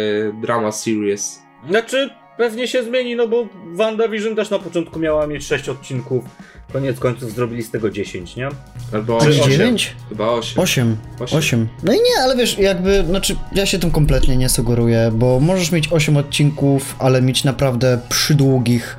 [0.42, 1.42] drama series.
[1.68, 6.24] Znaczy, pewnie się zmieni, no bo WandaVision też na początku miała mieć 6 odcinków.
[6.72, 8.48] Koniec końców zrobili z tego 10, nie?
[8.92, 9.50] Albo Czy 8.
[9.50, 9.96] 9?
[10.08, 10.62] Chyba 8.
[10.62, 10.96] 8.
[11.20, 11.38] Osiem.
[11.38, 11.68] 8.
[11.82, 15.72] No i nie, ale wiesz, jakby, znaczy, ja się tym kompletnie nie sugeruję, bo możesz
[15.72, 18.98] mieć 8 odcinków, ale mieć naprawdę przydługich,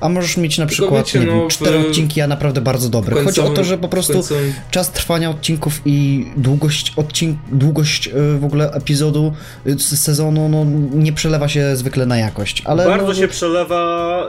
[0.00, 2.88] a możesz mieć na przykład, wiecie, nie no, wiem, w- 4 odcinki, a naprawdę bardzo
[2.88, 3.24] dobre.
[3.24, 8.38] Chodzi o to, że po prostu końcowym- czas trwania odcinków i długość odcink, długość y,
[8.38, 9.32] w ogóle epizodu,
[9.66, 14.22] s- sezonu, no nie przelewa się zwykle na jakość, ale Bardzo no, się przelewa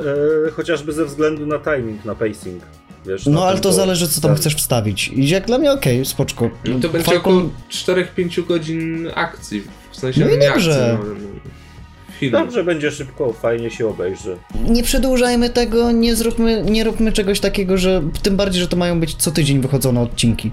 [0.48, 2.64] e, chociażby ze względu na timing, na pacing.
[3.06, 4.40] Wiesz, No ale to zależy, co tam tak.
[4.40, 5.08] chcesz wstawić.
[5.08, 6.50] I jak dla mnie okej, spoczko.
[6.66, 9.64] No to będzie Falcon- około 4-5 godzin akcji.
[9.92, 10.94] W sensie No i nie dobrze.
[10.94, 11.37] akcji, no,
[12.18, 12.38] filmu.
[12.38, 14.38] Dobrze, będzie szybko, fajnie się obejrzy.
[14.70, 19.00] nie przedłużajmy tego, nie zróbmy, nie róbmy czegoś takiego, że tym bardziej, że to mają
[19.00, 20.52] być co tydzień wychodzone odcinki.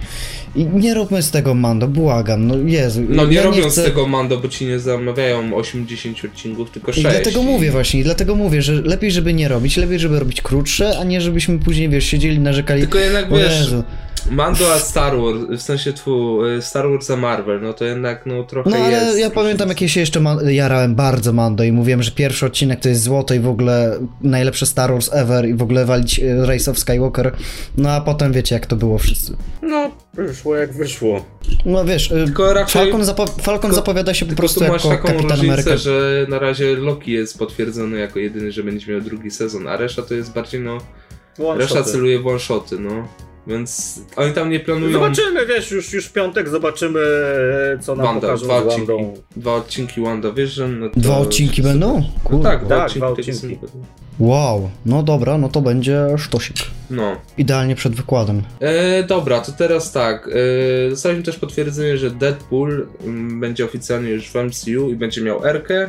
[0.56, 3.02] I nie róbmy z tego Mando, błagam, no Jezu.
[3.08, 3.82] No nie ja robią chcę...
[3.82, 7.06] z tego Mando, bo ci nie zamawiają 8-10 odcinków, tylko 6.
[7.06, 10.42] I dlatego mówię właśnie, i dlatego mówię, że lepiej, żeby nie robić, lepiej, żeby robić
[10.42, 12.80] krótsze, a nie żebyśmy później, wiesz, siedzieli, narzekali.
[12.80, 13.84] Tylko jednak wiesz, Jezu.
[14.30, 18.44] Mando a Star Wars, w sensie twu, Star Wars a Marvel, no to jednak no
[18.44, 19.18] trochę No ale jest.
[19.18, 22.80] ja pamiętam, jak ja się jeszcze ma- jarałem bardzo Mando i mówiłem, że pierwszy odcinek
[22.80, 26.46] to jest złoto i w ogóle najlepszy Star Wars ever i w ogóle walić e,
[26.46, 27.32] Race of Skywalker.
[27.76, 29.36] No a potem wiecie, jak to było wszyscy.
[29.62, 31.24] No, wyszło jak wyszło.
[31.66, 34.66] No wiesz, y, Tylko raczej- Falcon, zapo- Falcon tylko- zapowiada się po Tylko prostu tu
[34.66, 35.76] masz jako taką Kapitan różnicę, Ameryka.
[35.76, 40.02] że na razie Loki jest potwierdzony jako jedyny, że będzie miał drugi sezon, a reszta
[40.02, 40.78] to jest bardziej no.
[41.38, 41.90] One Reszta shoty.
[41.92, 43.08] celuje w one-shoty, no.
[43.46, 44.92] Więc oni tam nie planują.
[44.92, 47.00] Zobaczymy, wiesz, już, już w piątek zobaczymy,
[47.80, 48.86] co nam Wanda, pokażą dwa z odcinki.
[48.86, 49.14] Wandą.
[49.36, 50.78] Dwa odcinki WandaVision.
[50.80, 51.94] No to Dwa odcinki będą?
[52.00, 52.42] No Kurde.
[52.48, 52.98] tak, dwa Tak, odcinki.
[52.98, 53.58] dwa odcinki.
[54.18, 56.56] Wow, no dobra, no to będzie sztosik.
[56.90, 57.16] No.
[57.38, 58.42] Idealnie przed wykładem.
[58.60, 60.28] E, dobra, to teraz tak.
[60.86, 65.46] E, dostaliśmy też potwierdzenie, że Deadpool mm, będzie oficjalnie już w MCU i będzie miał
[65.46, 65.88] Erkę.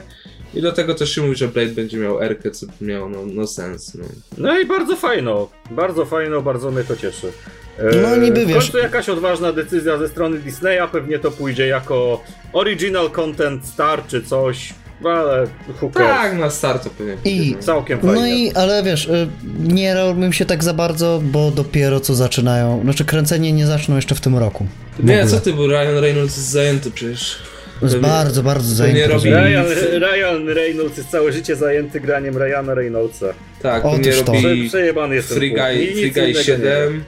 [0.55, 3.17] I do tego też się mówi, że Blade będzie miał Erkę, co by miało no,
[3.33, 3.93] no sens.
[3.95, 4.05] No.
[4.37, 7.31] No i bardzo fajno, bardzo fajno, bardzo mnie to cieszy.
[7.79, 11.67] E, No, niby W wiesz- końcu jakaś odważna decyzja ze strony Disneya, pewnie to pójdzie
[11.67, 15.47] jako original content star czy coś, ale
[15.81, 16.09] who cares.
[16.09, 17.17] Tak, na start to pewnie.
[17.25, 17.63] I- no.
[17.63, 18.15] Całkiem fajnie.
[18.15, 19.27] No i, ale wiesz, y,
[19.59, 24.15] nie robię się tak za bardzo, bo dopiero co zaczynają, znaczy kręcenie nie zaczną jeszcze
[24.15, 24.65] w tym roku.
[24.99, 25.31] W Nie, ogóle.
[25.31, 27.37] co ty, bo Ryan Reynolds jest zajęty przecież.
[27.81, 29.07] Jest pewnie- bardzo, bardzo zajęty.
[29.13, 29.65] robi- Ryan,
[29.99, 33.25] Ryan Reynolds jest całe życie zajęty graniem Ryana Reynoldsa.
[33.61, 34.33] Tak, on nie to.
[34.33, 35.51] Robi przejebany jest ten Free.
[35.51, 35.61] Guy,
[35.93, 37.03] Free Guy innego nie 7,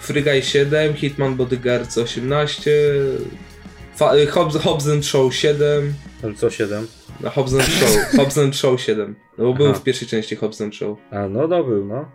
[0.00, 2.70] Free Guy 7, Hitman Bodyguard 18,
[3.96, 6.86] Fa- y, Hobbs, Hobbs and Show 7, Tam co 7?
[7.20, 10.60] no, Hobbs and Show, Hobbs and Show 7, no bo był w pierwszej części Hobbs
[10.60, 10.98] and Show.
[11.10, 12.10] A no, no był, no.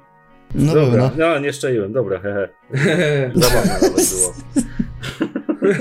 [0.55, 1.11] No dobra.
[1.17, 1.27] no.
[1.27, 1.39] no.
[1.39, 2.49] nie szczeliłem, dobra, hehe.
[3.35, 4.33] Zabawne nawet było.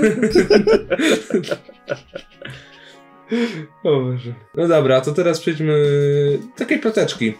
[3.83, 4.33] O Boże.
[4.55, 5.73] No dobra, to teraz przejdźmy
[6.41, 7.33] do takiej ploteczki.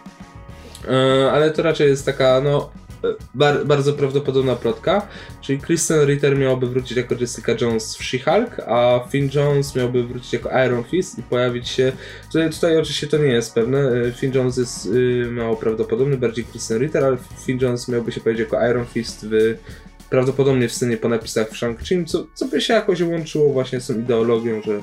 [0.88, 2.70] E, ale to raczej jest taka, no,
[3.04, 5.08] e, bar, bardzo prawdopodobna plotka.
[5.40, 10.32] Czyli Kristen Ritter miałaby wrócić jako Jessica Jones w She-Hulk, a Finn Jones miałby wrócić
[10.32, 11.92] jako Iron Fist i pojawić się.
[12.32, 13.78] Tutaj, tutaj oczywiście to nie jest pewne.
[13.78, 14.88] e, Finn Jones jest
[15.30, 19.54] mało prawdopodobny, bardziej Kristen Ritter, ale Finn Jones miałby się pojawić jako Iron Fist w.
[20.10, 23.86] Prawdopodobnie w scenie po napisach w Shang-Chi, co, co by się jakoś łączyło właśnie z
[23.86, 24.80] tą ideologią, że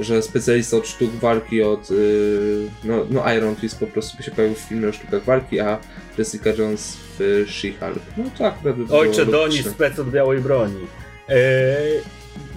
[0.00, 4.30] że specjalista od sztuk walki, od yy, no, no Iron Fist po prostu by się
[4.30, 5.78] pojawił w filmie o sztukach walki, a
[6.18, 8.00] Jessica Jones w She-Hulk.
[8.16, 10.86] No to akurat by było Ojcze Doni, spec od białej broni.
[11.28, 12.00] Eee,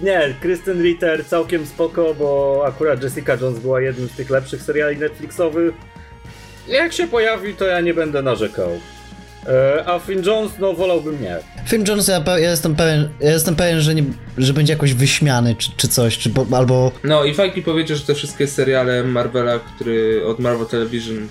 [0.02, 4.96] nie, Kristen Ritter całkiem spoko, bo akurat Jessica Jones była jednym z tych lepszych seriali
[4.96, 5.74] Netflixowych.
[6.68, 8.80] Jak się pojawi, to ja nie będę narzekał.
[9.46, 11.36] Eee, a Finn Jones, no wolałbym nie.
[11.68, 14.04] Finn Jones, ja, pe- ja jestem pewien, ja jestem pewien że, nie,
[14.38, 16.92] że będzie jakoś wyśmiany, czy, czy coś, czy, po- albo...
[17.04, 21.28] No i fajki powiedział, że te wszystkie seriale Marvela, który, od Marvel Television,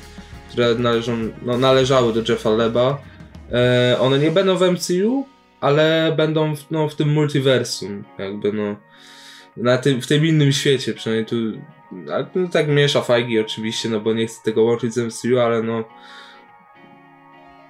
[0.49, 3.01] które należą, no, należały do Jeffa Leba,
[3.51, 5.25] e, one nie będą w MCU,
[5.61, 8.75] ale będą w, no, w tym multiversum, jakby no,
[9.57, 11.35] na tym, w tym innym świecie, przynajmniej tu,
[12.35, 15.83] no, tak miesza fajki oczywiście, no bo nie chcę tego łączyć z MCU, ale no,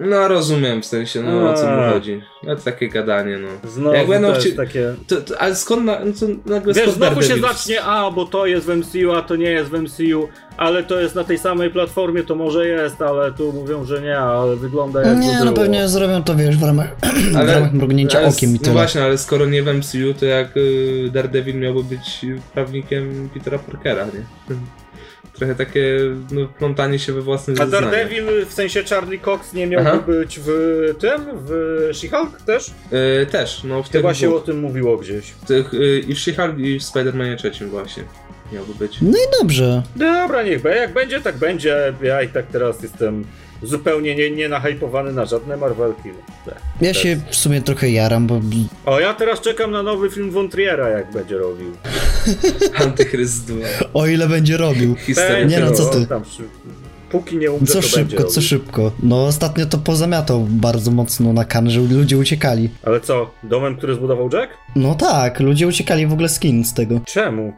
[0.09, 1.91] No rozumiem, w sensie, no o co mu A.
[1.91, 2.21] chodzi.
[2.43, 3.69] No to takie gadanie, no.
[3.69, 4.93] Znowu Jak będą chci- takie...
[5.07, 8.25] To, to, ale skąd, na, no to nagle Wiesz, skąd znowu się zacznie, a bo
[8.25, 11.37] to jest w MCU, a to nie jest w MCU, ale to jest na tej
[11.37, 15.53] samej platformie, to może jest, ale tu mówią, że nie, ale wygląda jakby Nie, no
[15.53, 16.95] pewnie zrobią to, wiesz, w ramach,
[17.33, 18.73] w Ale- ramach mrugnięcia ale, okiem i No tyle.
[18.73, 24.05] właśnie, ale skoro nie w MCU, to jak y, Daredevil miałby być prawnikiem Petera Parkera,
[24.05, 24.55] nie?
[25.41, 25.97] Trochę takie
[26.31, 27.91] no, plątanie się we własnych A zeznaniach.
[27.91, 29.99] Daredevil, w sensie Charlie Cox, nie miałby Aha.
[30.07, 30.49] być w
[30.99, 31.49] tym, w
[31.93, 32.71] She-Hulk też?
[33.21, 34.45] Y, też, no w tych Chyba się o dwóch.
[34.45, 35.25] tym mówiło gdzieś.
[35.31, 38.03] W tych, y, I w She-Hulk i w Spider-Manie trzecim właśnie
[38.53, 38.97] miałby być.
[39.01, 39.83] No i dobrze.
[39.95, 41.93] Dobra, niech be, jak będzie, tak będzie.
[42.01, 43.25] Ja i tak teraz jestem
[43.63, 46.09] zupełnie nie, nie nahypowany na żadne Marvelki.
[46.09, 46.33] No.
[46.45, 46.61] tak.
[46.81, 48.41] Ja się w sumie trochę jaram, bo
[48.85, 51.71] O, ja teraz czekam na nowy film Von Triera, jak będzie robił.
[52.85, 53.65] Antychryst 2.
[53.93, 54.95] o ile będzie robił.
[54.95, 55.43] Historia.
[55.43, 56.07] Nie no, Będzie, co ty?
[56.07, 56.23] Tam,
[57.11, 58.41] póki nie umrze, Co to będzie szybko, co robił.
[58.49, 58.91] szybko.
[59.03, 62.69] No ostatnio to pozamiatał bardzo mocno na kan, że ludzie uciekali.
[62.83, 64.53] Ale co, domem, który zbudował Jack?
[64.75, 66.99] No tak, ludzie uciekali w ogóle z kin z tego.
[67.05, 67.53] Czemu?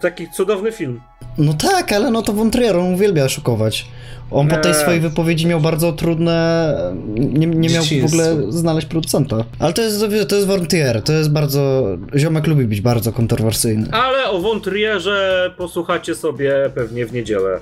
[0.00, 1.00] Taki cudowny film.
[1.38, 3.86] No tak, ale no to Von Trier, on uwielbia szukować.
[4.30, 4.78] On po tej Nie.
[4.78, 6.74] swojej wypowiedzi miał bardzo trudne...
[7.04, 9.36] Nie, nie miał w ogóle znaleźć producenta.
[9.58, 11.84] Ale to jest, to jest Von Trier, to jest bardzo...
[12.16, 13.88] Ziomek lubi być bardzo kontrowersyjny.
[13.92, 17.60] Ale o Von Trierze posłuchacie sobie pewnie w niedzielę.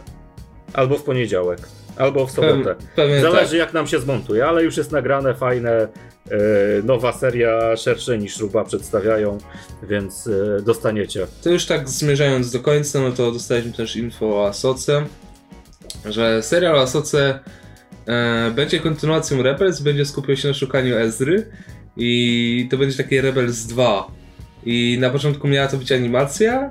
[0.72, 1.68] Albo w poniedziałek.
[1.96, 2.74] Albo w sobotę.
[2.96, 3.58] Pewnie, Zależy tak.
[3.58, 5.70] jak nam się zmontuje, ale już jest nagrane, fajne.
[5.70, 5.88] e,
[6.84, 9.38] nowa seria, szersze niż Ruba przedstawiają,
[9.82, 11.26] więc e, dostaniecie.
[11.42, 15.04] To już tak zmierzając do końca, no to dostaliśmy też info o Asoce,
[16.04, 17.38] że serial Asoce
[18.06, 21.46] e, będzie kontynuacją Rebels, będzie skupiał się na szukaniu Ezry
[21.96, 24.10] i to będzie takie Rebels 2.
[24.64, 26.70] I na początku miała to być animacja,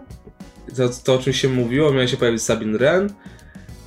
[0.78, 3.10] to, to o czym się mówiło, miała się pojawić Sabine Wren,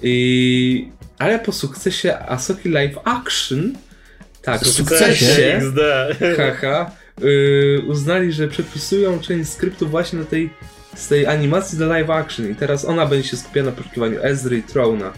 [0.02, 0.92] i...
[1.22, 3.72] ale po sukcesie Asoki Live Action,
[4.42, 5.26] tak, po Sukcesie?
[5.26, 5.80] sukcesie, XD.
[6.38, 10.50] haha, yy, uznali, że przepisują część skryptu właśnie na tej,
[10.94, 14.56] z tej animacji do live action i teraz ona będzie się skupiała na poszukiwaniu Ezry
[14.58, 15.12] i Trona.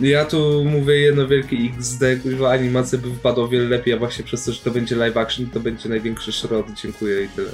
[0.00, 4.24] Ja tu mówię jedno wielkie XD, kurwa animacja by wypadła o wiele lepiej, a właśnie
[4.24, 7.50] przez to, że to będzie live action, to będzie największy szrot, dziękuję i tyle.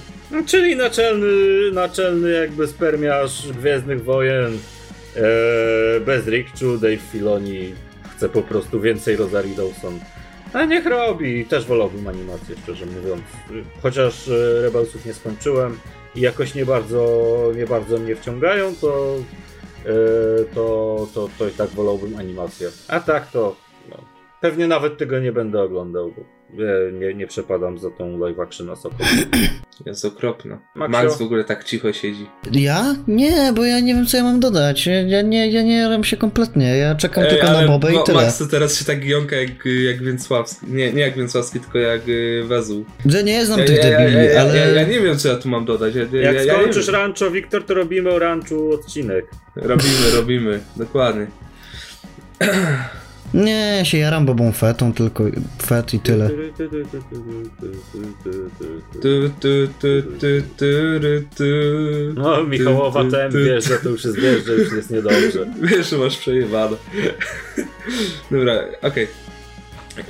[0.46, 1.26] Czyli naczelny,
[1.72, 4.58] naczelny jakby spermiarz Gwiezdnych Wojen
[6.06, 7.74] bez Rikczu, Dave Filoni
[8.16, 9.98] chce po prostu więcej Rosarii Dawson.
[10.52, 13.22] A niech robi, też wolałbym animację, szczerze mówiąc.
[13.82, 15.78] Chociaż e, Rebelsów nie skończyłem
[16.14, 19.16] i jakoś nie bardzo, nie bardzo mnie wciągają, to,
[19.86, 22.68] e, to, to, to i tak wolałbym animację.
[22.88, 23.56] A tak to
[23.90, 23.96] no,
[24.40, 26.33] pewnie nawet tego nie będę oglądał, bo
[26.92, 28.96] nie, nie przepadam za tą live action osobą.
[29.86, 30.58] Jest okropna.
[30.74, 32.26] Max w ogóle tak cicho siedzi.
[32.52, 32.96] Ja?
[33.08, 34.86] Nie, bo ja nie wiem co ja mam dodać.
[34.86, 36.76] Ja, ja nie, ja nie jaram się kompletnie.
[36.76, 38.22] Ja czekam tylko na Bobę i tyle.
[38.22, 39.50] Max to teraz się tak jąka jak,
[39.84, 40.66] jak Więcławski.
[40.68, 42.84] Nie, nie jak Więcławski, tylko jak y, Wezół.
[43.06, 44.56] Że nie znam Ja, tych ja, ja, debili, ja, ja, ale...
[44.56, 45.94] ja, ja nie wiem, co ja tu mam dodać.
[45.94, 49.24] Ja, ja, Jak ja, ja skończysz rancho, Wiktor, to robimy o ranchu odcinek.
[49.56, 51.26] Robimy, robimy, dokładnie.
[53.34, 55.24] Nie, się jaram Bobą Fetą, tylko
[55.62, 56.30] Fet i tyle.
[62.14, 65.46] No, Michałowa ten wiesz, że to już jest wiesz, że już jest niedobrze.
[65.62, 66.76] Wiesz, że masz przejebane.
[68.30, 69.08] Dobra, okej.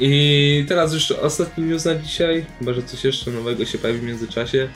[0.00, 4.04] I teraz już ostatni news na dzisiaj, chyba że coś jeszcze nowego się pojawi w
[4.04, 4.68] międzyczasie.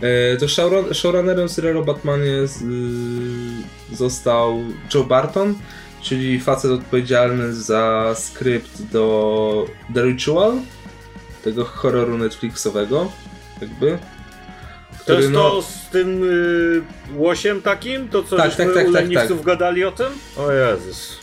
[0.00, 5.54] E, to showrun, showrunnerem serialu o Batmanie z, y, został Joe Barton,
[6.02, 10.52] czyli facet odpowiedzialny za skrypt do The Ritual,
[11.44, 13.12] tego horroru Netflixowego,
[13.60, 13.98] jakby.
[14.92, 16.82] To który, jest no- to z tym y,
[17.16, 18.08] łosiem takim?
[18.08, 19.46] To co Tak, tak, tak, u tak, leniwców tak.
[19.46, 20.06] gadali o tym?
[20.36, 21.18] O Jezus.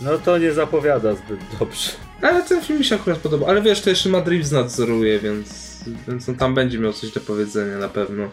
[0.00, 1.90] No to nie zapowiada zbyt dobrze.
[2.22, 3.46] Ale ten film mi się akurat podoba.
[3.46, 7.78] Ale wiesz, to jeszcze Reeves nadzoruje, więc, więc on tam będzie miał coś do powiedzenia
[7.78, 8.28] na pewno.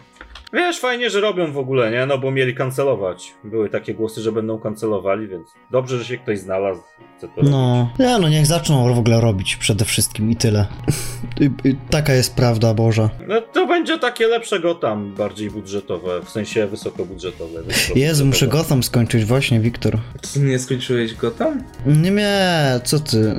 [0.52, 2.06] Wiesz, fajnie, że robią w ogóle, nie?
[2.06, 3.34] No bo mieli kancelować.
[3.44, 6.82] Były takie głosy, że będą kancelowali, więc dobrze, że się ktoś znalazł.
[7.18, 7.50] Chce to robić.
[7.50, 10.66] No, nie no, niech zaczną w ogóle robić przede wszystkim i tyle.
[11.40, 13.10] I, i, taka jest prawda Boża.
[13.28, 17.60] No to będzie takie lepsze Gotham, bardziej budżetowe, w sensie wysokobudżetowe.
[17.94, 19.98] Jezu, muszę Gotham skończyć właśnie, Wiktor.
[20.32, 21.62] Ty nie skończyłeś go tam?
[21.86, 23.34] Nie, nie, co ty?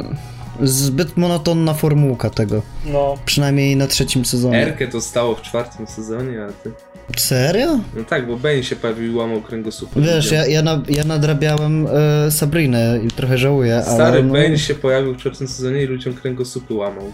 [0.62, 2.62] Zbyt monotonna formułka tego.
[2.86, 4.58] No, Przynajmniej na trzecim sezonie.
[4.58, 6.72] Erkę to stało w czwartym sezonie, a ty...
[7.17, 7.80] Serio?
[7.96, 9.89] No tak, bo Bane się pojawił i łamał kręgosłup.
[9.96, 11.88] Wiesz, ja, ja, na, ja nadrabiałem
[12.28, 13.96] e, Sabrinę i trochę żałuję, ale...
[13.96, 17.13] Stary no, Bane się pojawił w czwartym sezonie i ludziom kręgosłupy łamał.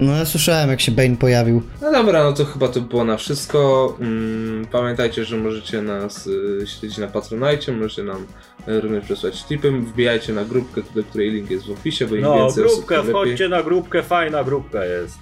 [0.00, 1.62] No ja słyszałem jak się Bane pojawił.
[1.82, 3.96] No dobra, no to chyba to było na wszystko.
[4.00, 8.26] Mm, pamiętajcie, że możecie nas y, śledzić na Patronite, możecie nam
[8.66, 9.70] również przesłać tipy.
[9.70, 12.96] Wbijajcie na grupkę, do której link jest w opisie, bo im No, więcej osób, grupkę,
[12.96, 13.10] lepiej.
[13.10, 15.18] wchodźcie na grupkę, fajna grupka jest.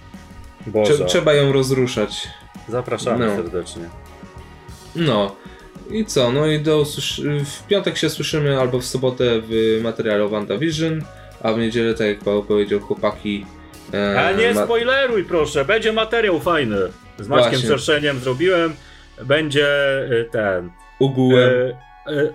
[0.67, 2.29] Boże, Trze- Trzeba ją rozruszać.
[2.69, 3.37] zapraszamy No.
[3.37, 3.83] serdecznie.
[4.97, 5.37] No.
[5.91, 6.33] I co?
[6.33, 6.85] No i do
[7.45, 11.03] w piątek się słyszymy albo w sobotę w materiale WandaVision,
[11.43, 13.47] a w niedzielę, tak jak Paweł powiedział, chłopaki.
[13.95, 16.77] e, Ale nie spoileruj proszę, będzie materiał fajny.
[17.19, 17.69] Z Maćkiem Właśnie.
[17.69, 18.75] Szerszeniem zrobiłem.
[19.25, 19.67] Będzie
[20.11, 20.71] y, ten...
[21.01, 21.49] Ogółem.
[21.49, 21.77] E, e,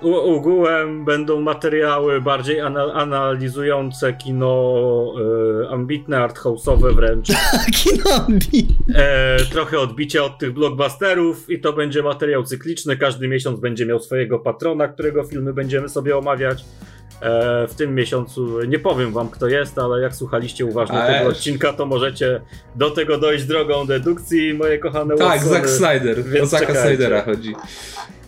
[0.01, 5.13] Ogółem będą materiały bardziej ana- analizujące kino,
[5.65, 7.27] e, ambitne, arthouse'owe wręcz.
[7.83, 8.67] Kinobi.
[8.95, 12.97] E, trochę odbicia od tych blockbusterów i to będzie materiał cykliczny.
[12.97, 16.65] Każdy miesiąc będzie miał swojego patrona, którego filmy będziemy sobie omawiać.
[17.21, 21.73] E, w tym miesiącu nie powiem wam kto jest, ale jak słuchaliście uważnie tego odcinka,
[21.73, 22.41] to możecie
[22.75, 25.43] do tego dojść drogą dedukcji, moje kochane tak.
[25.43, 26.23] Zack Snyder.
[26.23, 26.75] więc O Zacka.
[26.83, 27.55] Snydera chodzi.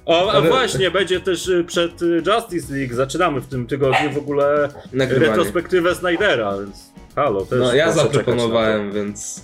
[0.05, 2.93] O, a właśnie, będzie też y, przed y, Justice League.
[2.93, 5.27] Zaczynamy w tym tygodniu w ogóle Nagrywanie.
[5.29, 9.43] retrospektywę Snydera, więc halo, też No ja zaproponowałem, więc.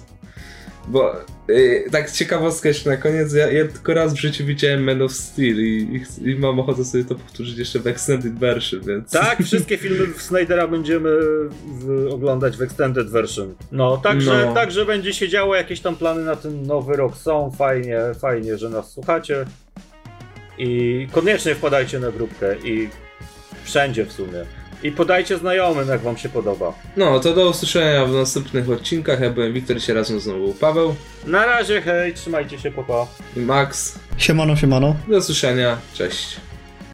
[0.87, 1.15] Bo
[1.49, 5.11] y, tak ciekawostka jeszcze na koniec, ja, ja tylko raz w życiu widziałem Man of
[5.13, 9.11] Steel i, i, i mam ochotę sobie to powtórzyć jeszcze w Extended Version, więc...
[9.11, 11.09] Tak, wszystkie filmy Snydera będziemy
[11.79, 13.55] w, oglądać w Extended Version.
[13.71, 14.53] No, także, No.
[14.53, 18.69] także będzie się działo, jakieś tam plany na ten nowy rok są, fajnie, fajnie, że
[18.69, 19.45] nas słuchacie.
[20.57, 22.89] I koniecznie wpadajcie na grupkę i
[23.63, 24.45] wszędzie w sumie.
[24.83, 26.73] I podajcie znajomym, jak wam się podoba.
[26.97, 29.19] No, to do usłyszenia w następnych odcinkach.
[29.21, 30.95] Ja byłem Wiktor, się razem znowu był Paweł
[31.25, 33.07] Na razie, hej, trzymajcie się, popa.
[33.35, 33.99] i Max.
[34.17, 34.95] Siemano, siemano.
[35.07, 36.37] Do usłyszenia, cześć.